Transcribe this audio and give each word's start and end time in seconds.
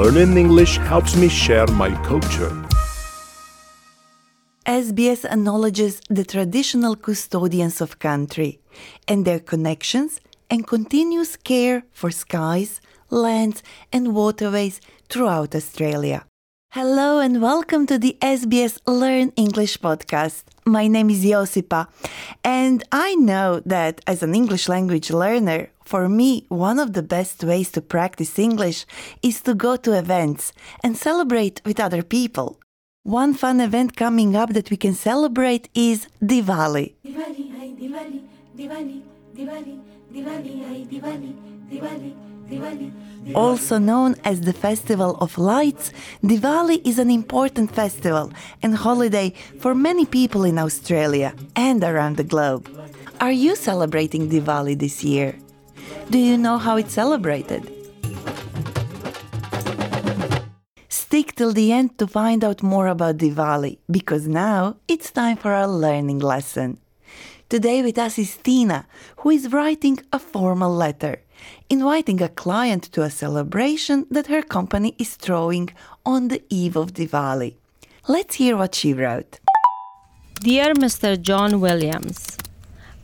Learning 0.00 0.38
English 0.38 0.78
helps 0.78 1.14
me 1.14 1.28
share 1.28 1.66
my 1.82 1.90
culture. 2.10 2.52
SBS 4.64 5.26
acknowledges 5.26 6.00
the 6.08 6.24
traditional 6.24 6.94
custodians 6.96 7.82
of 7.82 7.98
country 7.98 8.60
and 9.06 9.26
their 9.26 9.40
connections 9.40 10.20
and 10.48 10.66
continuous 10.66 11.36
care 11.36 11.82
for 11.92 12.10
skies, 12.10 12.80
lands, 13.10 13.62
and 13.92 14.14
waterways 14.14 14.80
throughout 15.10 15.54
Australia. 15.54 16.24
Hello 16.72 17.18
and 17.18 17.42
welcome 17.42 17.84
to 17.84 17.98
the 17.98 18.16
SBS 18.22 18.78
Learn 18.86 19.32
English 19.36 19.76
podcast. 19.80 20.44
My 20.64 20.86
name 20.86 21.10
is 21.10 21.22
Josipa, 21.24 21.88
and 22.42 22.84
I 22.90 23.16
know 23.16 23.60
that 23.66 24.00
as 24.06 24.22
an 24.22 24.34
English 24.34 24.66
language 24.66 25.10
learner, 25.10 25.68
for 25.90 26.08
me, 26.08 26.46
one 26.48 26.78
of 26.78 26.92
the 26.92 27.02
best 27.02 27.42
ways 27.42 27.68
to 27.72 27.80
practice 27.82 28.38
English 28.38 28.86
is 29.22 29.40
to 29.42 29.54
go 29.54 29.74
to 29.74 29.98
events 29.98 30.52
and 30.84 30.96
celebrate 30.96 31.60
with 31.66 31.80
other 31.80 32.04
people. 32.04 32.60
One 33.02 33.34
fun 33.34 33.60
event 33.60 33.96
coming 33.96 34.36
up 34.36 34.50
that 34.52 34.70
we 34.70 34.76
can 34.76 34.94
celebrate 34.94 35.68
is 35.74 36.06
Diwali. 36.22 36.94
Diwali, 37.04 37.44
Diwali, 37.80 38.20
Diwali, 38.56 38.98
Diwali, 39.36 39.74
Diwali, 40.14 40.54
hai 40.68 40.80
Diwali, 40.92 41.30
Diwali, 41.70 42.10
Diwali. 42.48 43.34
Also 43.34 43.78
known 43.78 44.14
as 44.24 44.42
the 44.42 44.52
Festival 44.52 45.16
of 45.16 45.38
Lights, 45.38 45.92
Diwali 46.22 46.86
is 46.86 47.00
an 47.00 47.10
important 47.10 47.74
festival 47.74 48.30
and 48.62 48.76
holiday 48.76 49.34
for 49.58 49.74
many 49.74 50.06
people 50.06 50.44
in 50.44 50.56
Australia 50.56 51.34
and 51.56 51.82
around 51.82 52.16
the 52.16 52.28
globe. 52.32 52.64
Are 53.20 53.32
you 53.32 53.56
celebrating 53.56 54.30
Diwali 54.30 54.78
this 54.78 55.02
year? 55.02 55.34
Do 56.10 56.18
you 56.18 56.36
know 56.36 56.58
how 56.58 56.76
it's 56.76 56.92
celebrated? 56.92 57.70
Stick 60.88 61.36
till 61.36 61.52
the 61.52 61.70
end 61.70 61.98
to 61.98 62.08
find 62.08 62.42
out 62.42 62.64
more 62.64 62.88
about 62.88 63.18
Diwali 63.18 63.78
because 63.88 64.26
now 64.26 64.74
it's 64.88 65.12
time 65.12 65.36
for 65.36 65.52
our 65.52 65.68
learning 65.68 66.18
lesson. 66.18 66.78
Today 67.48 67.80
with 67.84 67.96
us 67.96 68.18
is 68.18 68.36
Tina, 68.38 68.88
who 69.18 69.30
is 69.30 69.52
writing 69.52 70.00
a 70.12 70.18
formal 70.18 70.74
letter, 70.74 71.22
inviting 71.68 72.20
a 72.20 72.28
client 72.28 72.90
to 72.90 73.02
a 73.04 73.10
celebration 73.10 74.04
that 74.10 74.26
her 74.26 74.42
company 74.42 74.96
is 74.98 75.14
throwing 75.14 75.70
on 76.04 76.26
the 76.26 76.42
eve 76.48 76.74
of 76.74 76.92
Diwali. 76.92 77.54
Let's 78.08 78.34
hear 78.34 78.56
what 78.56 78.74
she 78.74 78.94
wrote. 78.94 79.38
Dear 80.40 80.74
Mr. 80.74 81.20
John 81.20 81.60
Williams, 81.60 82.36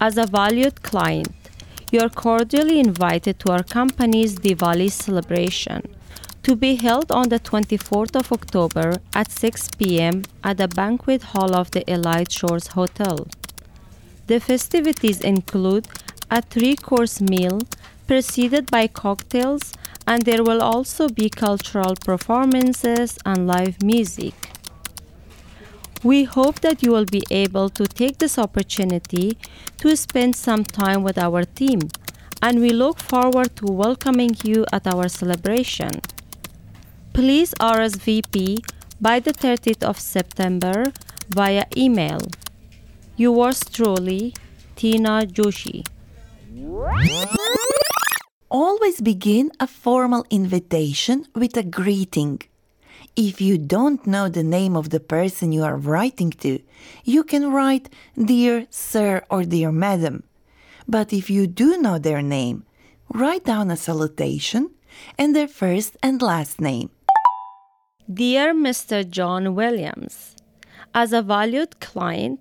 as 0.01 0.19
a 0.19 0.27
valued 0.27 0.83
client, 0.83 1.46
you 1.93 2.01
are 2.01 2.09
cordially 2.09 2.81
invited 2.81 3.39
to 3.41 3.53
our 3.53 3.63
company's 3.63 4.39
Diwali 4.39 4.91
celebration 4.91 5.83
to 6.43 6.57
be 6.57 6.75
held 6.77 7.13
on 7.13 7.29
the 7.29 7.39
24th 7.41 8.17
of 8.17 8.33
October 8.33 8.99
at 9.15 9.31
6 9.31 9.71
p.m. 9.79 10.23
at 10.43 10.57
the 10.59 10.69
banquet 10.69 11.23
hall 11.23 11.55
of 11.55 11.71
the 11.71 11.89
Elite 11.91 12.33
Shores 12.33 12.69
Hotel. 12.69 13.27
The 14.27 14.41
festivities 14.41 15.21
include 15.21 15.87
a 16.31 16.43
three 16.43 16.77
course 16.77 17.21
meal 17.21 17.61
preceded 18.07 18.71
by 18.71 18.87
cocktails, 18.87 19.73
and 20.07 20.25
there 20.25 20.45
will 20.45 20.63
also 20.63 21.09
be 21.09 21.29
cultural 21.29 21.95
performances 22.05 23.19
and 23.25 23.47
live 23.47 23.83
music. 23.83 24.35
We 26.07 26.23
hope 26.23 26.61
that 26.61 26.85
you 26.85 26.93
will 26.93 27.05
be 27.05 27.25
able 27.33 27.69
to 27.71 27.85
take 27.85 28.19
this 28.19 28.39
opportunity 28.39 29.37
to 29.79 29.97
spend 29.97 30.37
some 30.37 30.63
time 30.63 31.03
with 31.03 31.19
our 31.19 31.43
team, 31.43 31.81
and 32.41 32.61
we 32.61 32.71
look 32.71 33.01
forward 33.01 33.57
to 33.57 33.67
welcoming 33.67 34.37
you 34.45 34.65
at 34.73 34.87
our 34.87 35.09
celebration. 35.09 35.91
Please 37.13 37.55
RSVP 37.59 38.63
by 39.01 39.19
the 39.19 39.33
30th 39.33 39.83
of 39.83 39.99
September 39.99 40.93
via 41.29 41.67
email. 41.77 42.21
Yours 43.17 43.65
truly, 43.67 44.33
Tina 44.77 45.27
Joshi. 45.27 45.83
Always 48.49 49.01
begin 49.01 49.51
a 49.59 49.67
formal 49.67 50.25
invitation 50.31 51.27
with 51.35 51.57
a 51.57 51.65
greeting. 51.65 52.43
If 53.17 53.41
you 53.41 53.57
don't 53.57 54.07
know 54.07 54.29
the 54.29 54.43
name 54.43 54.77
of 54.77 54.91
the 54.91 55.01
person 55.01 55.51
you 55.51 55.65
are 55.65 55.79
writing 55.79 56.33
to, 56.45 56.61
you 57.03 57.25
can 57.25 57.51
write 57.51 57.89
Dear 58.23 58.67
Sir 58.69 59.25
or 59.31 59.45
Dear 59.45 59.73
Madam. 59.73 60.25
But 60.87 61.15
if 61.15 61.31
you 61.31 61.47
do 61.47 61.79
know 61.79 61.99
their 61.99 62.21
name, 62.21 62.67
write 63.09 63.45
down 63.45 63.71
a 63.71 63.77
salutation 63.77 64.71
and 65.17 65.35
their 65.35 65.49
first 65.49 65.97
and 66.03 66.21
last 66.21 66.61
name. 66.61 66.91
Dear 68.13 68.53
Mr. 68.53 69.09
John 69.09 69.55
Williams, 69.55 70.37
as 70.95 71.15
a 71.15 71.23
valued 71.23 71.81
client, 71.81 72.41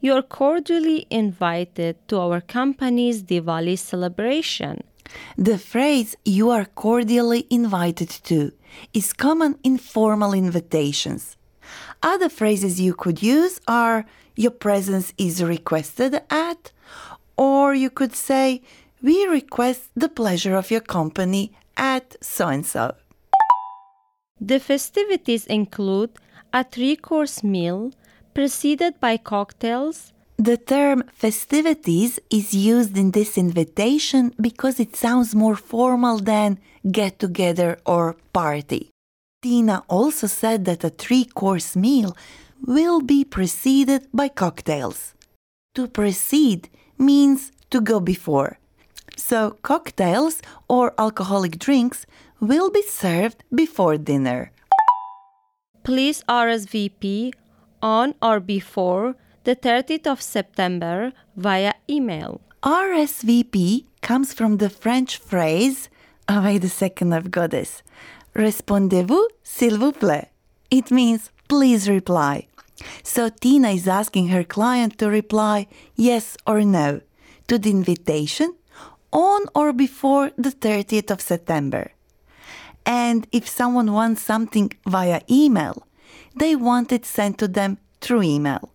you 0.00 0.14
are 0.14 0.22
cordially 0.22 1.06
invited 1.10 1.96
to 2.08 2.18
our 2.18 2.40
company's 2.40 3.22
Diwali 3.22 3.78
celebration. 3.78 4.84
The 5.36 5.58
phrase 5.58 6.16
you 6.24 6.50
are 6.50 6.64
cordially 6.64 7.46
invited 7.50 8.10
to 8.24 8.52
is 8.92 9.12
common 9.12 9.58
in 9.62 9.78
formal 9.78 10.32
invitations. 10.32 11.36
Other 12.02 12.28
phrases 12.28 12.80
you 12.80 12.94
could 12.94 13.22
use 13.22 13.60
are 13.66 14.04
your 14.36 14.50
presence 14.50 15.12
is 15.16 15.42
requested 15.42 16.20
at, 16.30 16.72
or 17.36 17.74
you 17.74 17.90
could 17.90 18.14
say 18.14 18.62
we 19.02 19.26
request 19.26 19.90
the 19.94 20.08
pleasure 20.08 20.56
of 20.56 20.70
your 20.70 20.80
company 20.80 21.52
at 21.76 22.16
so 22.20 22.48
and 22.48 22.66
so. 22.66 22.94
The 24.40 24.60
festivities 24.60 25.46
include 25.46 26.10
a 26.52 26.64
three 26.64 26.96
course 26.96 27.42
meal 27.42 27.92
preceded 28.34 29.00
by 29.00 29.16
cocktails. 29.16 30.12
The 30.38 30.56
term 30.56 31.04
festivities 31.12 32.18
is 32.28 32.52
used 32.52 32.98
in 32.98 33.12
this 33.12 33.38
invitation 33.38 34.34
because 34.40 34.80
it 34.80 34.96
sounds 34.96 35.34
more 35.34 35.54
formal 35.54 36.18
than 36.18 36.58
get 36.90 37.20
together 37.20 37.78
or 37.86 38.16
party. 38.32 38.90
Tina 39.42 39.84
also 39.88 40.26
said 40.26 40.64
that 40.64 40.82
a 40.82 40.90
three 40.90 41.24
course 41.24 41.76
meal 41.76 42.16
will 42.66 43.00
be 43.00 43.24
preceded 43.24 44.08
by 44.12 44.28
cocktails. 44.28 45.14
To 45.76 45.86
precede 45.86 46.68
means 46.98 47.52
to 47.70 47.80
go 47.80 48.00
before. 48.00 48.58
So, 49.16 49.52
cocktails 49.62 50.42
or 50.68 50.94
alcoholic 50.98 51.58
drinks 51.58 52.06
will 52.40 52.70
be 52.70 52.82
served 52.82 53.44
before 53.54 53.96
dinner. 53.98 54.50
Please 55.84 56.24
RSVP 56.28 57.32
on 57.82 58.14
or 58.20 58.40
before 58.40 59.14
the 59.44 59.54
30th 59.54 60.06
of 60.06 60.20
September 60.20 61.12
via 61.36 61.74
email. 61.88 62.40
RSVP 62.62 63.84
comes 64.00 64.32
from 64.32 64.56
the 64.56 64.70
French 64.70 65.18
phrase, 65.18 65.88
oh, 66.28 66.42
wait 66.42 66.64
a 66.64 66.68
second, 66.68 67.12
I've 67.12 67.30
got 67.30 67.50
this. 67.50 67.82
Répondez-vous, 68.34 69.28
s'il 69.44 69.78
vous 69.78 69.92
plaît. 69.92 70.28
It 70.70 70.90
means 70.90 71.30
please 71.46 71.88
reply. 71.88 72.48
So 73.02 73.28
Tina 73.28 73.68
is 73.68 73.86
asking 73.86 74.28
her 74.28 74.44
client 74.44 74.98
to 74.98 75.08
reply 75.08 75.68
yes 75.94 76.36
or 76.46 76.64
no 76.64 77.00
to 77.46 77.58
the 77.58 77.70
invitation 77.70 78.54
on 79.12 79.42
or 79.54 79.72
before 79.72 80.32
the 80.36 80.50
30th 80.50 81.10
of 81.10 81.20
September. 81.20 81.92
And 82.84 83.26
if 83.30 83.48
someone 83.48 83.92
wants 83.92 84.22
something 84.22 84.72
via 84.86 85.20
email, 85.30 85.86
they 86.36 86.56
want 86.56 86.92
it 86.92 87.06
sent 87.06 87.38
to 87.38 87.48
them 87.48 87.78
through 88.00 88.22
email. 88.22 88.73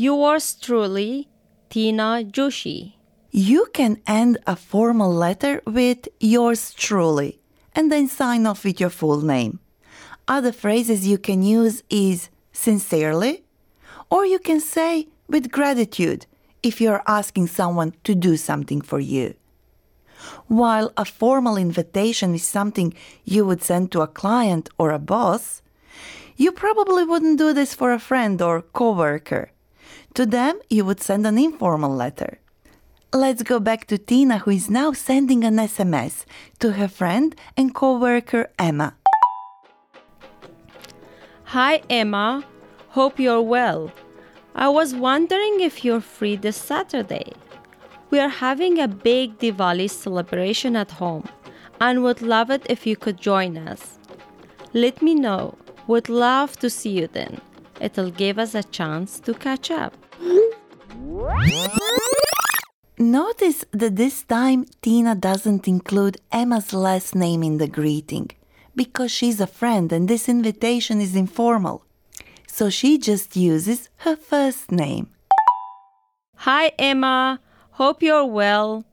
Yours 0.00 0.54
truly, 0.54 1.28
Tina 1.68 2.24
Joshi. 2.24 2.94
You 3.30 3.66
can 3.74 4.00
end 4.06 4.38
a 4.46 4.56
formal 4.56 5.12
letter 5.12 5.60
with 5.66 6.08
yours 6.18 6.72
truly 6.72 7.38
and 7.74 7.92
then 7.92 8.08
sign 8.08 8.46
off 8.46 8.64
with 8.64 8.80
your 8.80 8.88
full 8.88 9.20
name. 9.20 9.60
Other 10.26 10.52
phrases 10.52 11.06
you 11.06 11.18
can 11.18 11.42
use 11.42 11.82
is 11.90 12.30
sincerely, 12.50 13.44
or 14.10 14.24
you 14.24 14.38
can 14.38 14.58
say 14.58 15.08
with 15.28 15.52
gratitude 15.52 16.24
if 16.62 16.80
you're 16.80 17.02
asking 17.06 17.48
someone 17.48 17.92
to 18.04 18.14
do 18.14 18.38
something 18.38 18.80
for 18.80 19.00
you. 19.00 19.34
While 20.46 20.94
a 20.96 21.04
formal 21.04 21.58
invitation 21.58 22.34
is 22.34 22.46
something 22.46 22.94
you 23.26 23.44
would 23.44 23.62
send 23.62 23.92
to 23.92 24.00
a 24.00 24.08
client 24.08 24.70
or 24.78 24.92
a 24.92 24.98
boss, 24.98 25.60
you 26.38 26.52
probably 26.52 27.04
wouldn't 27.04 27.36
do 27.36 27.52
this 27.52 27.74
for 27.74 27.92
a 27.92 27.98
friend 27.98 28.40
or 28.40 28.62
coworker. 28.62 29.50
To 30.14 30.26
them, 30.26 30.58
you 30.68 30.84
would 30.84 31.00
send 31.00 31.26
an 31.26 31.38
informal 31.38 31.94
letter. 31.94 32.38
Let's 33.12 33.42
go 33.42 33.60
back 33.60 33.86
to 33.86 33.98
Tina, 33.98 34.38
who 34.38 34.50
is 34.50 34.68
now 34.68 34.92
sending 34.92 35.44
an 35.44 35.56
SMS 35.56 36.24
to 36.58 36.72
her 36.72 36.88
friend 36.88 37.34
and 37.56 37.74
coworker 37.74 38.50
Emma. 38.58 38.94
Hi, 41.44 41.82
Emma. 41.88 42.44
Hope 42.90 43.18
you're 43.18 43.42
well. 43.42 43.92
I 44.54 44.68
was 44.68 44.94
wondering 44.94 45.60
if 45.60 45.84
you're 45.84 46.00
free 46.00 46.36
this 46.36 46.56
Saturday. 46.56 47.32
We 48.10 48.18
are 48.18 48.28
having 48.28 48.78
a 48.78 48.88
big 48.88 49.38
Diwali 49.38 49.88
celebration 49.88 50.74
at 50.74 50.90
home, 50.90 51.28
and 51.80 52.02
would 52.02 52.20
love 52.20 52.50
it 52.50 52.66
if 52.68 52.86
you 52.86 52.96
could 52.96 53.20
join 53.20 53.56
us. 53.56 53.98
Let 54.72 55.02
me 55.02 55.14
know. 55.14 55.56
Would 55.86 56.08
love 56.08 56.56
to 56.58 56.68
see 56.70 56.90
you 56.90 57.08
then. 57.08 57.40
It'll 57.80 58.10
give 58.10 58.38
us 58.38 58.54
a 58.54 58.62
chance 58.62 59.18
to 59.20 59.34
catch 59.34 59.70
up. 59.70 59.96
Notice 62.98 63.64
that 63.72 63.96
this 63.96 64.22
time 64.22 64.66
Tina 64.82 65.14
doesn't 65.14 65.66
include 65.66 66.20
Emma's 66.30 66.74
last 66.74 67.14
name 67.14 67.42
in 67.42 67.56
the 67.56 67.66
greeting 67.66 68.30
because 68.76 69.10
she's 69.10 69.40
a 69.40 69.46
friend 69.46 69.90
and 69.92 70.06
this 70.06 70.28
invitation 70.28 71.00
is 71.00 71.16
informal. 71.16 71.82
So 72.46 72.68
she 72.68 72.98
just 72.98 73.36
uses 73.36 73.88
her 73.98 74.16
first 74.16 74.70
name. 74.70 75.08
Hi, 76.36 76.72
Emma. 76.78 77.40
Hope 77.72 78.02
you're 78.02 78.26
well. 78.26 78.84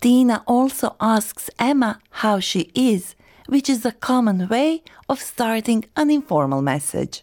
Tina 0.00 0.42
also 0.46 0.96
asks 1.00 1.50
Emma 1.58 2.00
how 2.10 2.40
she 2.40 2.70
is, 2.74 3.14
which 3.46 3.68
is 3.68 3.84
a 3.84 3.92
common 3.92 4.48
way 4.48 4.82
of 5.08 5.20
starting 5.20 5.84
an 5.96 6.10
informal 6.10 6.62
message. 6.62 7.22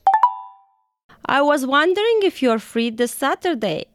I 1.29 1.43
was 1.43 1.63
wondering 1.63 2.21
if 2.23 2.41
you're 2.41 2.57
free 2.57 2.89
this 2.89 3.11
Saturday. 3.11 3.85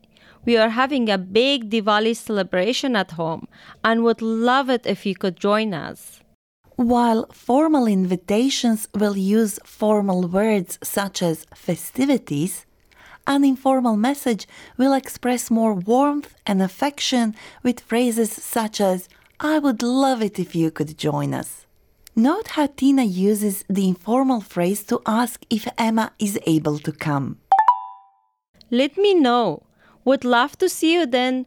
We 0.44 0.56
are 0.56 0.68
having 0.68 1.10
a 1.10 1.18
big 1.18 1.68
Diwali 1.68 2.14
celebration 2.14 2.94
at 2.94 3.10
home 3.10 3.48
and 3.82 4.04
would 4.04 4.22
love 4.22 4.70
it 4.70 4.86
if 4.86 5.04
you 5.04 5.16
could 5.16 5.36
join 5.36 5.74
us. 5.74 6.20
While 6.76 7.26
formal 7.32 7.88
invitations 7.88 8.86
will 8.94 9.16
use 9.16 9.58
formal 9.64 10.28
words 10.28 10.78
such 10.84 11.22
as 11.22 11.44
festivities, 11.56 12.66
an 13.26 13.42
informal 13.42 13.96
message 13.96 14.46
will 14.76 14.92
express 14.92 15.50
more 15.50 15.74
warmth 15.74 16.36
and 16.46 16.62
affection 16.62 17.34
with 17.64 17.80
phrases 17.80 18.30
such 18.30 18.80
as, 18.80 19.08
I 19.40 19.58
would 19.58 19.82
love 19.82 20.22
it 20.22 20.38
if 20.38 20.54
you 20.54 20.70
could 20.70 20.96
join 20.96 21.34
us. 21.34 21.63
Note 22.16 22.46
how 22.50 22.66
Tina 22.66 23.02
uses 23.02 23.64
the 23.68 23.88
informal 23.88 24.40
phrase 24.40 24.84
to 24.84 25.02
ask 25.04 25.44
if 25.50 25.66
Emma 25.76 26.12
is 26.20 26.38
able 26.46 26.78
to 26.78 26.92
come. 26.92 27.38
Let 28.70 28.96
me 28.96 29.14
know. 29.14 29.64
Would 30.04 30.24
love 30.24 30.56
to 30.58 30.68
see 30.68 30.92
you 30.94 31.06
then. 31.06 31.46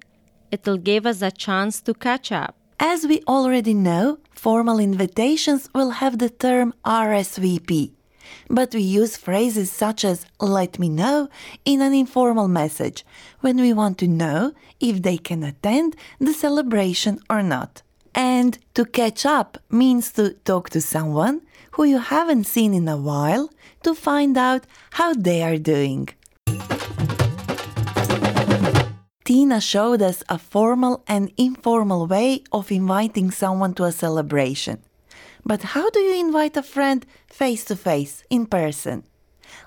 It'll 0.52 0.78
give 0.78 1.06
us 1.06 1.22
a 1.22 1.32
chance 1.32 1.80
to 1.84 1.94
catch 1.94 2.34
up. 2.34 2.58
As 2.82 3.08
we 3.08 3.24
already 3.30 3.74
know, 3.74 4.20
formal 4.32 4.78
invitations 4.78 5.70
will 5.74 5.92
have 5.92 6.20
the 6.20 6.30
term 6.30 6.74
RSVP, 6.84 7.94
but 8.50 8.74
we 8.74 8.82
use 8.82 9.16
phrases 9.16 9.72
such 9.72 10.04
as 10.04 10.26
let 10.42 10.80
me 10.80 10.90
know 10.90 11.30
in 11.64 11.82
an 11.82 11.94
informal 11.94 12.50
message 12.50 13.06
when 13.40 13.56
we 13.56 13.72
want 13.72 13.98
to 14.00 14.08
know 14.08 14.52
if 14.82 15.02
they 15.02 15.18
can 15.18 15.44
attend 15.44 15.96
the 16.20 16.34
celebration 16.34 17.20
or 17.30 17.42
not. 17.42 17.84
And 18.16 18.58
to 18.74 18.86
catch 18.86 19.26
up 19.26 19.58
means 19.70 20.12
to 20.14 20.34
talk 20.46 20.70
to 20.72 20.82
someone 20.82 21.42
who 21.72 21.84
you 21.84 22.00
haven't 22.00 22.46
seen 22.46 22.74
in 22.74 22.88
a 22.88 22.98
while 22.98 23.50
to 23.84 23.94
find 23.94 24.38
out 24.38 24.66
how 24.92 25.14
they 25.14 25.44
are 25.44 25.58
doing. 25.58 26.10
Tina 29.24 29.60
showed 29.60 30.02
us 30.02 30.24
a 30.30 30.38
formal 30.38 31.04
and 31.06 31.32
informal 31.38 32.08
way 32.08 32.44
of 32.52 32.72
inviting 32.72 33.30
someone 33.30 33.74
to 33.74 33.84
a 33.84 33.92
celebration. 33.92 34.82
But 35.46 35.64
how 35.64 35.90
do 35.90 36.00
you 36.00 36.26
invite 36.26 36.58
a 36.58 36.64
friend 36.64 37.06
face 37.28 37.66
to 37.66 37.76
face, 37.76 38.24
in 38.30 38.46
person? 38.46 39.04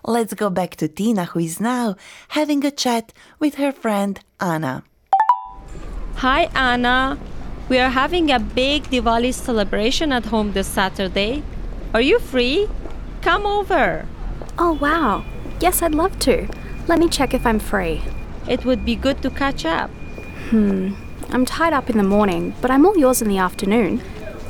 Let's 0.05 0.35
go 0.35 0.51
back 0.51 0.77
to 0.77 0.89
Tina, 0.89 1.27
who 1.27 1.41
is 1.41 1.61
now 1.61 1.97
having 2.29 2.65
a 2.65 2.71
chat 2.71 3.13
with 3.39 3.57
her 3.57 3.73
friend 3.73 4.19
Anna. 4.41 4.83
Hi, 6.17 6.51
Anna. 6.55 7.19
We 7.71 7.79
are 7.79 7.91
having 7.91 8.33
a 8.33 8.41
big 8.41 8.83
Diwali 8.91 9.33
celebration 9.33 10.11
at 10.11 10.27
home 10.27 10.55
this 10.55 10.67
Saturday. 10.67 11.45
Are 11.95 12.01
you 12.01 12.19
free? 12.19 12.67
Come 13.23 13.47
over. 13.47 14.07
Oh, 14.59 14.73
wow. 14.73 15.25
Yes, 15.61 15.81
I'd 15.81 15.95
love 15.95 16.19
to. 16.27 16.49
Let 16.89 16.99
me 16.99 17.09
check 17.09 17.33
if 17.33 17.47
I'm 17.47 17.61
free. 17.61 18.03
It 18.49 18.65
would 18.65 18.85
be 18.85 18.97
good 18.97 19.23
to 19.23 19.31
catch 19.31 19.65
up. 19.65 19.89
Hmm. 20.51 20.95
I'm 21.29 21.45
tied 21.45 21.73
up 21.73 21.89
in 21.89 21.97
the 21.97 22.03
morning, 22.03 22.57
but 22.61 22.73
I'm 22.73 22.85
all 22.85 22.99
yours 22.99 23.23
in 23.23 23.29
the 23.29 23.39
afternoon. 23.39 24.03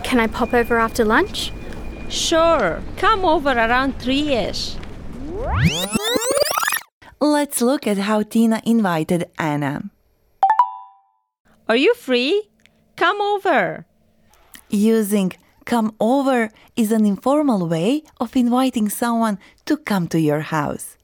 Can 0.02 0.18
I 0.18 0.26
pop 0.26 0.54
over 0.54 0.78
after 0.78 1.04
lunch? 1.04 1.52
Sure, 2.08 2.82
come 2.96 3.26
over 3.26 3.50
around 3.50 4.00
3 4.00 4.32
ish. 4.32 4.76
Let's 7.20 7.60
look 7.60 7.86
at 7.86 7.98
how 7.98 8.22
Tina 8.22 8.62
invited 8.64 9.28
Anna. 9.38 9.90
Are 11.68 11.76
you 11.76 11.92
free? 11.92 12.49
Come 13.00 13.22
over. 13.22 13.86
Using 14.68 15.32
come 15.64 15.94
over 16.00 16.50
is 16.76 16.92
an 16.92 17.06
informal 17.06 17.66
way 17.66 18.02
of 18.20 18.36
inviting 18.36 18.90
someone 18.90 19.38
to 19.64 19.78
come 19.78 20.06
to 20.08 20.20
your 20.20 20.40
house. 20.40 20.98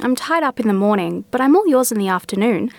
I'm 0.00 0.14
tied 0.14 0.42
up 0.42 0.60
in 0.60 0.68
the 0.68 0.74
morning, 0.74 1.24
but 1.30 1.40
I'm 1.40 1.56
all 1.56 1.66
yours 1.66 1.90
in 1.92 1.98
the 1.98 2.08
afternoon. 2.08 2.72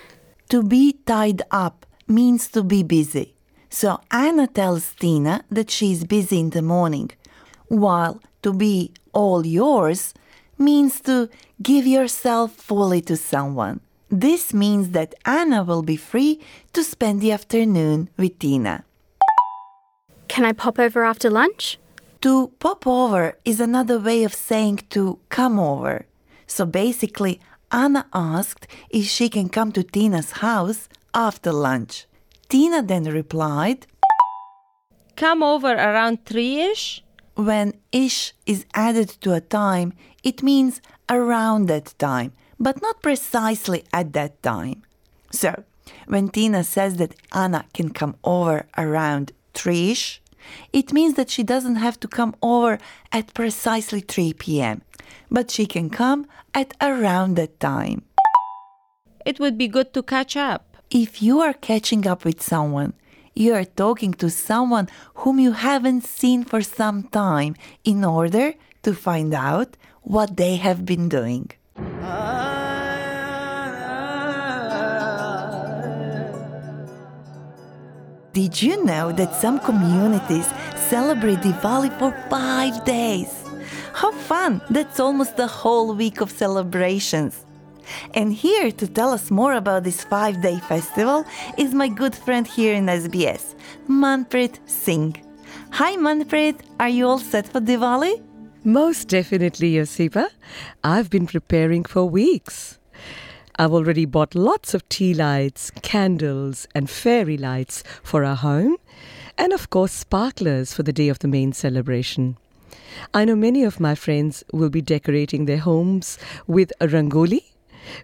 To 0.49 0.61
be 0.61 0.99
tied 1.07 1.41
up 1.49 1.87
means 2.07 2.47
to 2.49 2.61
be 2.61 2.83
busy. 2.83 3.33
So 3.71 3.99
Anna 4.11 4.45
tells 4.45 4.93
Tina 4.93 5.43
that 5.49 5.71
she's 5.71 6.03
busy 6.03 6.39
in 6.39 6.51
the 6.51 6.61
morning, 6.61 7.09
while 7.67 8.21
to 8.43 8.53
be 8.53 8.91
all 9.11 9.43
yours 9.43 10.13
means 10.59 11.01
to 11.01 11.29
give 11.63 11.87
yourself 11.87 12.51
fully 12.53 13.01
to 13.09 13.17
someone. 13.17 13.79
This 14.09 14.53
means 14.53 14.91
that 14.91 15.15
Anna 15.25 15.63
will 15.63 15.83
be 15.83 15.97
free 15.97 16.39
to 16.73 16.83
spend 16.83 17.21
the 17.21 17.31
afternoon 17.31 18.09
with 18.17 18.39
Tina. 18.39 18.85
Can 20.27 20.45
I 20.45 20.53
pop 20.53 20.79
over 20.79 21.03
after 21.03 21.29
lunch? 21.29 21.77
To 22.21 22.47
pop 22.59 22.87
over 22.87 23.37
is 23.43 23.59
another 23.59 23.99
way 23.99 24.23
of 24.23 24.33
saying 24.33 24.81
to 24.91 25.19
come 25.29 25.59
over. 25.59 26.05
So 26.47 26.65
basically, 26.65 27.39
Anna 27.71 28.07
asked 28.13 28.65
if 28.89 29.05
she 29.05 29.29
can 29.29 29.49
come 29.49 29.71
to 29.73 29.83
Tina's 29.83 30.31
house 30.31 30.87
after 31.13 31.51
lunch. 31.51 32.05
Tina 32.49 32.81
then 32.81 33.03
replied, 33.03 33.87
Come 35.17 35.43
over 35.43 35.73
around 35.73 36.25
3 36.25 36.61
ish. 36.61 37.03
when 37.35 37.73
ish 37.91 38.33
is 38.45 38.65
added 38.73 39.09
to 39.21 39.33
a 39.33 39.41
time, 39.41 39.93
it 40.23 40.41
means 40.41 40.81
around 41.09 41.67
that 41.67 41.93
time, 41.99 42.31
but 42.59 42.81
not 42.81 43.01
precisely 43.01 43.83
at 43.93 44.13
that 44.13 44.41
time. 44.41 44.83
So, 45.31 45.63
when 46.07 46.29
Tina 46.29 46.63
says 46.63 46.97
that 46.97 47.15
Anna 47.31 47.65
can 47.73 47.89
come 47.89 48.15
over 48.23 48.65
around 48.77 49.31
3 49.53 49.91
ish, 49.91 50.21
it 50.71 50.93
means 50.93 51.15
that 51.15 51.29
she 51.29 51.43
doesn't 51.43 51.75
have 51.75 51.99
to 51.99 52.07
come 52.07 52.35
over 52.41 52.77
at 53.11 53.33
precisely 53.33 53.99
3 53.99 54.33
p.m., 54.33 54.81
but 55.29 55.51
she 55.51 55.65
can 55.65 55.89
come 55.89 56.25
at 56.53 56.73
around 56.81 57.35
that 57.35 57.59
time. 57.59 58.03
It 59.25 59.39
would 59.39 59.57
be 59.57 59.67
good 59.67 59.93
to 59.93 60.03
catch 60.03 60.37
up. 60.37 60.77
If 60.89 61.21
you 61.21 61.41
are 61.41 61.53
catching 61.53 62.07
up 62.07 62.23
with 62.23 62.41
someone, 62.41 62.93
you 63.33 63.53
are 63.53 63.65
talking 63.65 64.13
to 64.15 64.29
someone 64.29 64.87
whom 65.15 65.39
you 65.39 65.51
haven't 65.51 66.05
seen 66.05 66.43
for 66.43 66.61
some 66.61 67.03
time 67.03 67.55
in 67.83 68.05
order 68.05 68.53
to 68.83 68.93
find 68.93 69.33
out 69.33 69.75
what 70.01 70.37
they 70.37 70.55
have 70.55 70.85
been 70.85 71.09
doing. 71.09 71.51
Did 78.37 78.61
you 78.61 78.85
know 78.85 79.11
that 79.13 79.33
some 79.33 79.57
communities 79.59 80.47
celebrate 80.91 81.39
Diwali 81.39 81.89
for 81.97 82.11
five 82.29 82.85
days? 82.85 83.33
How 83.93 84.11
fun! 84.11 84.61
That's 84.69 84.99
almost 84.99 85.39
a 85.39 85.47
whole 85.47 85.95
week 85.95 86.21
of 86.21 86.29
celebrations. 86.29 87.43
And 88.13 88.31
here 88.31 88.71
to 88.73 88.87
tell 88.87 89.11
us 89.11 89.31
more 89.31 89.53
about 89.53 89.85
this 89.85 90.03
five 90.03 90.39
day 90.43 90.59
festival 90.59 91.25
is 91.57 91.73
my 91.73 91.87
good 91.87 92.13
friend 92.13 92.45
here 92.45 92.75
in 92.75 92.85
SBS, 92.85 93.55
Manpreet 93.89 94.59
Singh. 94.67 95.15
Hi 95.71 95.95
Manpreet, 95.95 96.57
are 96.79 96.89
you 96.89 97.07
all 97.07 97.17
set 97.17 97.47
for 97.47 97.59
Diwali? 97.59 98.21
Most 98.63 99.07
definitely, 99.07 99.71
Josipa. 99.77 100.27
I've 100.83 101.09
been 101.09 101.25
preparing 101.25 101.85
for 101.85 102.05
weeks. 102.05 102.77
I've 103.59 103.73
already 103.73 104.05
bought 104.05 104.35
lots 104.35 104.75
of 104.75 104.87
tea 104.87 105.15
lights, 105.15 105.71
candles, 105.81 106.67
and 106.75 106.87
fairy 106.87 107.37
lights 107.37 107.83
for 108.03 108.23
our 108.23 108.35
home, 108.35 108.77
and 109.35 109.51
of 109.51 109.71
course, 109.71 109.91
sparklers 109.91 110.73
for 110.73 110.83
the 110.83 110.93
day 110.93 111.09
of 111.09 111.19
the 111.19 111.27
main 111.27 111.53
celebration. 111.53 112.37
I 113.15 113.25
know 113.25 113.35
many 113.35 113.63
of 113.63 113.79
my 113.79 113.95
friends 113.95 114.43
will 114.53 114.69
be 114.69 114.81
decorating 114.81 115.45
their 115.45 115.57
homes 115.57 116.19
with 116.45 116.71
a 116.79 116.87
rangoli, 116.87 117.45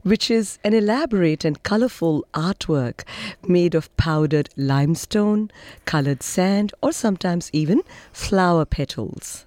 which 0.01 0.31
is 0.31 0.57
an 0.63 0.74
elaborate 0.74 1.45
and 1.45 1.62
colorful 1.62 2.25
artwork 2.33 3.03
made 3.48 3.75
of 3.75 3.95
powdered 3.95 4.50
limestone, 4.57 5.51
colored 5.86 6.24
sand, 6.24 6.74
or 6.81 6.91
sometimes 6.91 7.51
even 7.53 7.81
flower 8.12 8.65
petals. 8.65 9.45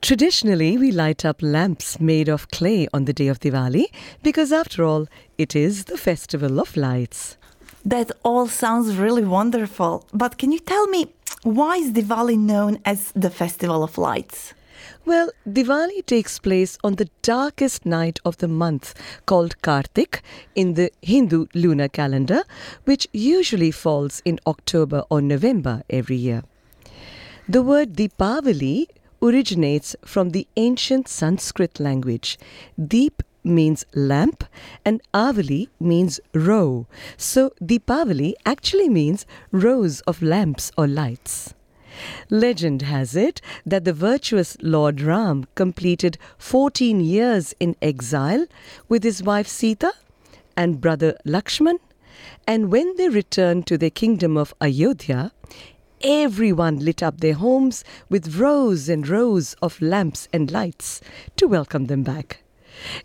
Traditionally, 0.00 0.78
we 0.78 0.92
light 0.92 1.24
up 1.24 1.42
lamps 1.42 2.00
made 2.00 2.28
of 2.28 2.50
clay 2.50 2.88
on 2.92 3.04
the 3.04 3.12
day 3.12 3.28
of 3.28 3.40
Diwali 3.40 3.86
because, 4.22 4.52
after 4.52 4.84
all, 4.84 5.06
it 5.36 5.56
is 5.56 5.84
the 5.84 5.98
festival 5.98 6.60
of 6.60 6.76
lights. 6.76 7.36
That 7.84 8.12
all 8.22 8.48
sounds 8.48 8.96
really 8.96 9.24
wonderful, 9.24 10.04
but 10.12 10.38
can 10.38 10.52
you 10.52 10.58
tell 10.60 10.86
me 10.88 11.06
Why 11.44 11.76
is 11.76 11.92
Diwali 11.92 12.36
known 12.36 12.80
as 12.84 13.12
the 13.12 13.30
Festival 13.30 13.84
of 13.84 13.96
Lights? 13.96 14.54
Well, 15.06 15.30
Diwali 15.48 16.04
takes 16.04 16.38
place 16.40 16.76
on 16.82 16.96
the 16.96 17.08
darkest 17.22 17.86
night 17.86 18.18
of 18.24 18.38
the 18.38 18.48
month 18.48 18.92
called 19.24 19.62
Kartik 19.62 20.20
in 20.56 20.74
the 20.74 20.90
Hindu 21.00 21.46
lunar 21.54 21.88
calendar, 21.88 22.42
which 22.84 23.06
usually 23.12 23.70
falls 23.70 24.20
in 24.24 24.40
October 24.48 25.04
or 25.10 25.22
November 25.22 25.82
every 25.88 26.16
year. 26.16 26.42
The 27.48 27.62
word 27.62 27.94
Deepavali 27.94 28.86
originates 29.22 29.96
from 30.04 30.30
the 30.30 30.46
ancient 30.56 31.08
Sanskrit 31.08 31.80
language. 31.80 32.38
Deep 32.82 33.22
means 33.44 33.84
lamp 33.94 34.44
and 34.84 35.00
Avali 35.14 35.68
means 35.80 36.20
row. 36.34 36.86
So 37.16 37.52
Deepavali 37.62 38.34
actually 38.44 38.88
means 38.88 39.26
rows 39.50 40.00
of 40.02 40.22
lamps 40.22 40.70
or 40.76 40.86
lights. 40.86 41.54
Legend 42.30 42.82
has 42.82 43.16
it 43.16 43.40
that 43.66 43.84
the 43.84 43.92
virtuous 43.92 44.56
Lord 44.60 45.00
Ram 45.00 45.46
completed 45.54 46.18
14 46.38 47.00
years 47.00 47.54
in 47.58 47.74
exile 47.82 48.46
with 48.88 49.02
his 49.02 49.22
wife 49.22 49.48
Sita 49.48 49.92
and 50.56 50.80
brother 50.80 51.16
Lakshman, 51.24 51.78
and 52.46 52.70
when 52.70 52.96
they 52.96 53.08
returned 53.08 53.66
to 53.66 53.78
their 53.78 53.90
kingdom 53.90 54.36
of 54.36 54.54
Ayodhya, 54.60 55.32
everyone 56.02 56.78
lit 56.78 57.02
up 57.02 57.20
their 57.20 57.34
homes 57.34 57.84
with 58.08 58.36
rows 58.36 58.88
and 58.88 59.06
rows 59.06 59.54
of 59.62 59.80
lamps 59.80 60.28
and 60.32 60.50
lights 60.50 61.00
to 61.36 61.46
welcome 61.46 61.86
them 61.86 62.02
back. 62.02 62.42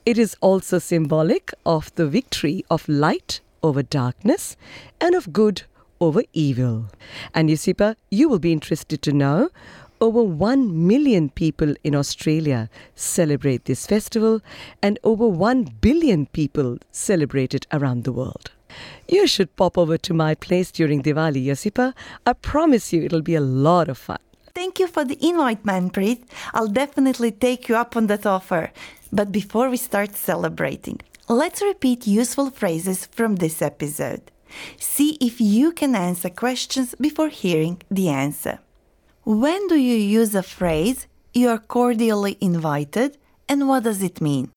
It 0.06 0.18
is 0.18 0.36
also 0.42 0.80
symbolic 0.80 1.52
of 1.66 1.94
the 1.96 2.08
victory 2.08 2.64
of 2.70 2.88
light 2.88 3.42
over 3.62 3.82
darkness 3.82 4.56
and 5.02 5.16
of 5.16 5.34
good 5.34 5.64
over 6.00 6.24
evil. 6.34 6.90
And 7.34 7.50
Josipa, 7.50 7.96
you 8.12 8.28
will 8.30 8.40
be 8.40 8.52
interested 8.52 9.02
to 9.02 9.14
know 9.14 9.50
over 10.02 10.22
1 10.22 10.86
million 10.86 11.30
people 11.30 11.74
in 11.82 11.96
Australia 11.96 12.70
celebrate 12.94 13.64
this 13.64 13.88
festival, 13.88 14.42
and 14.82 15.00
over 15.02 15.26
1 15.26 15.64
billion 15.80 16.26
people 16.26 16.78
celebrate 16.92 17.54
it 17.54 17.66
around 17.72 18.04
the 18.04 18.12
world. 18.12 18.52
You 19.08 19.28
should 19.28 19.56
pop 19.56 19.78
over 19.78 19.98
to 19.98 20.14
my 20.14 20.36
place 20.36 20.72
during 20.72 21.04
Diwali, 21.04 21.46
Josipa. 21.46 21.94
I 22.26 22.34
promise 22.34 22.94
you 22.94 23.04
it'll 23.04 23.22
be 23.22 23.36
a 23.36 23.42
lot 23.42 23.90
of 23.90 23.98
fun. 23.98 24.20
Thank 24.54 24.80
you 24.80 24.88
for 24.88 25.04
the 25.04 25.18
invite, 25.26 25.64
Manpreet. 25.64 26.24
I'll 26.54 26.68
definitely 26.68 27.32
take 27.32 27.68
you 27.68 27.76
up 27.76 27.96
on 27.96 28.08
that 28.08 28.26
offer. 28.26 28.72
But 29.12 29.32
before 29.32 29.70
we 29.70 29.78
start 29.78 30.16
celebrating, 30.16 31.02
let's 31.28 31.62
repeat 31.62 32.08
useful 32.08 32.50
phrases 32.52 33.06
from 33.08 33.38
this 33.38 33.62
episode. 33.62 34.22
See 34.78 35.18
if 35.20 35.42
you 35.42 35.72
can 35.72 35.96
answer 35.96 36.30
questions 36.30 36.96
before 37.00 37.30
hearing 37.30 37.82
the 37.90 38.10
answer. 38.10 38.60
When 39.24 39.68
do 39.68 39.76
you 39.76 39.96
use 39.96 40.36
a 40.36 40.44
phrase, 40.44 41.08
you 41.34 41.50
are 41.50 41.58
cordially 41.58 42.38
invited, 42.42 43.18
and 43.50 43.68
what 43.68 43.84
does 43.84 44.04
it 44.04 44.22
mean? 44.22 44.52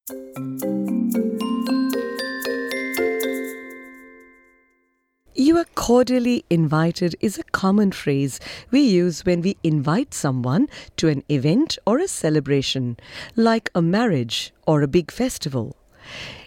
You 5.39 5.59
are 5.59 5.67
cordially 5.75 6.47
invited 6.49 7.15
is 7.21 7.39
a 7.39 7.43
common 7.45 7.93
phrase 7.93 8.41
we 8.71 8.81
use 8.81 9.27
when 9.27 9.43
we 9.43 9.59
invite 9.63 10.15
someone 10.15 10.67
to 10.97 11.09
an 11.09 11.25
event 11.29 11.77
or 11.87 11.99
a 11.99 12.09
celebration, 12.09 12.97
like 13.37 13.69
a 13.75 13.83
marriage 13.83 14.55
or 14.67 14.81
a 14.81 14.89
big 14.89 15.11
festival. 15.11 15.77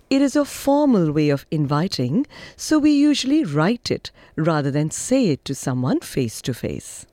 It 0.09 0.23
is 0.23 0.35
a 0.35 0.43
formal 0.43 1.11
way 1.11 1.29
of 1.29 1.45
inviting, 1.51 2.25
so 2.57 2.79
we 2.79 2.89
usually 2.89 3.43
write 3.43 3.91
it 3.91 4.09
rather 4.35 4.71
than 4.71 4.89
say 4.89 5.27
it 5.27 5.45
to 5.45 5.53
someone 5.53 5.99
face 5.99 6.41
to 6.41 6.53
face. 6.55 7.05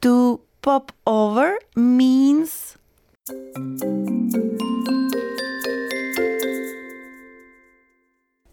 To 0.00 0.40
pop 0.62 0.92
over 1.06 1.58
means 1.76 2.78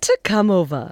To 0.02 0.18
come 0.24 0.52
over. 0.52 0.92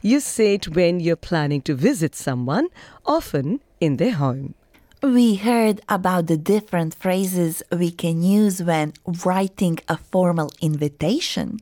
You 0.00 0.20
say 0.20 0.54
it 0.54 0.68
when 0.68 1.00
you're 1.00 1.16
planning 1.16 1.62
to 1.62 1.74
visit 1.74 2.14
someone, 2.14 2.68
often 3.04 3.60
in 3.80 3.96
their 3.96 4.12
home. 4.12 4.54
we 5.02 5.34
heard 5.34 5.80
about 5.88 6.28
the 6.28 6.36
different 6.36 6.94
phrases 6.94 7.60
we 7.72 7.90
can 7.90 8.22
use 8.22 8.62
when 8.62 8.92
writing 9.24 9.76
a 9.88 9.96
formal 9.96 10.48
invitation. 10.60 11.58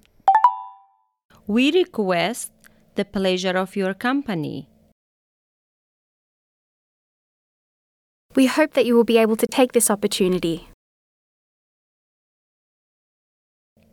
We 1.46 1.72
request 1.72 2.52
the 2.96 3.06
pleasure 3.06 3.56
of 3.56 3.76
your 3.76 3.94
company. 3.94 4.68
We 8.36 8.46
hope 8.46 8.74
that 8.74 8.84
you 8.84 8.94
will 8.94 9.04
be 9.04 9.18
able 9.18 9.36
to 9.36 9.46
take 9.46 9.72
this 9.72 9.90
opportunity. 9.90 10.68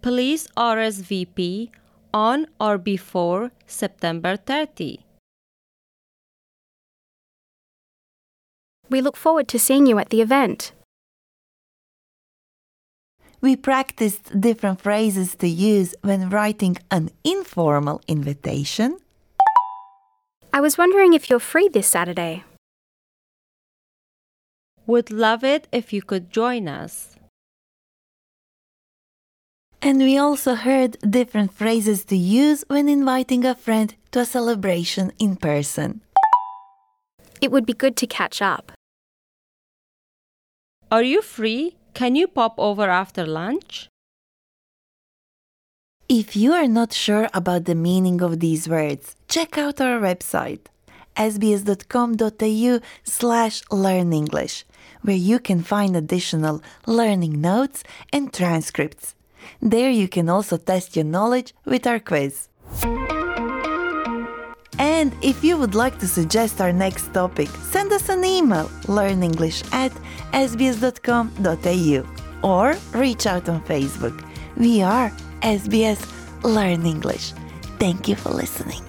Please 0.01 0.47
RSVP 0.57 1.71
on 2.13 2.47
or 2.59 2.77
before 2.77 3.51
September 3.65 4.37
30. 4.37 4.99
We 8.89 9.01
look 9.01 9.17
forward 9.17 9.47
to 9.49 9.59
seeing 9.59 9.85
you 9.85 9.99
at 9.99 10.09
the 10.09 10.21
event. 10.21 10.71
We 13.41 13.55
practiced 13.55 14.39
different 14.39 14.81
phrases 14.81 15.35
to 15.35 15.47
use 15.47 15.93
when 16.01 16.29
writing 16.29 16.77
an 16.89 17.11
informal 17.23 18.01
invitation. 18.07 18.97
I 20.53 20.61
was 20.61 20.77
wondering 20.77 21.13
if 21.13 21.29
you're 21.29 21.39
free 21.39 21.67
this 21.67 21.87
Saturday. 21.87 22.43
Would 24.87 25.11
love 25.11 25.43
it 25.43 25.67
if 25.71 25.91
you 25.91 26.01
could 26.01 26.31
join 26.31 26.67
us. 26.67 27.16
And 29.87 29.99
we 29.99 30.17
also 30.17 30.55
heard 30.55 30.97
different 30.99 31.53
phrases 31.53 32.03
to 32.11 32.17
use 32.17 32.65
when 32.67 32.89
inviting 32.89 33.45
a 33.45 33.55
friend 33.55 33.95
to 34.11 34.19
a 34.19 34.25
celebration 34.25 35.13
in 35.17 35.37
person. 35.37 36.01
It 37.39 37.53
would 37.53 37.65
be 37.65 37.71
good 37.71 37.95
to 37.95 38.05
catch 38.05 38.41
up. 38.41 38.73
Are 40.91 41.03
you 41.03 41.21
free? 41.21 41.77
Can 41.93 42.17
you 42.17 42.27
pop 42.27 42.55
over 42.57 42.89
after 42.89 43.25
lunch? 43.25 43.87
If 46.09 46.35
you 46.35 46.51
are 46.51 46.67
not 46.67 46.91
sure 46.91 47.29
about 47.33 47.63
the 47.63 47.75
meaning 47.75 48.21
of 48.21 48.41
these 48.41 48.67
words, 48.67 49.15
check 49.29 49.57
out 49.57 49.79
our 49.79 50.01
website 50.01 50.65
sbs.com.au 51.15 52.79
slash 53.05 53.63
learn 53.71 54.11
English, 54.11 54.65
where 55.03 55.15
you 55.15 55.39
can 55.39 55.63
find 55.63 55.95
additional 55.95 56.61
learning 56.85 57.39
notes 57.39 57.85
and 58.11 58.33
transcripts. 58.33 59.15
There 59.61 59.89
you 59.89 60.07
can 60.07 60.29
also 60.29 60.57
test 60.57 60.95
your 60.95 61.05
knowledge 61.05 61.53
with 61.65 61.87
our 61.87 61.99
quiz. 61.99 62.49
And 64.79 65.13
if 65.21 65.43
you 65.43 65.57
would 65.57 65.75
like 65.75 65.99
to 65.99 66.07
suggest 66.07 66.61
our 66.61 66.73
next 66.73 67.13
topic, 67.13 67.49
send 67.71 67.91
us 67.91 68.09
an 68.09 68.23
email 68.23 68.69
learnenglish 68.85 69.63
at 69.73 69.91
sbs.com.au 70.33 72.03
or 72.43 72.75
reach 72.93 73.25
out 73.25 73.49
on 73.49 73.61
Facebook. 73.61 74.23
We 74.55 74.81
are 74.81 75.11
SBS 75.41 76.01
Learn 76.43 76.85
English. 76.85 77.33
Thank 77.79 78.07
you 78.07 78.15
for 78.15 78.29
listening. 78.29 78.81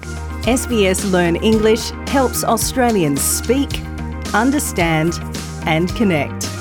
SBS 0.44 1.10
Learn 1.12 1.36
English 1.36 1.90
helps 2.08 2.42
Australians 2.44 3.20
speak, 3.20 3.68
understand, 4.32 5.12
and 5.66 5.94
connect. 5.96 6.57